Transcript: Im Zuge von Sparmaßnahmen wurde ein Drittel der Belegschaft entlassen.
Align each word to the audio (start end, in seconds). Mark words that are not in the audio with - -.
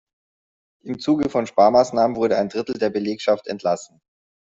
Im 0.83 0.97
Zuge 0.99 1.29
von 1.29 1.45
Sparmaßnahmen 1.45 2.15
wurde 2.17 2.35
ein 2.35 2.49
Drittel 2.49 2.73
der 2.79 2.89
Belegschaft 2.89 3.45
entlassen. 3.45 4.01